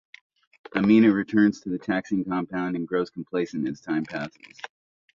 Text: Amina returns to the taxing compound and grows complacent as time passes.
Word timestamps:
Amina 0.75 1.11
returns 1.11 1.61
to 1.61 1.69
the 1.69 1.77
taxing 1.77 2.25
compound 2.25 2.75
and 2.75 2.87
grows 2.87 3.11
complacent 3.11 3.67
as 3.67 3.81
time 3.81 4.03
passes. 4.03 4.57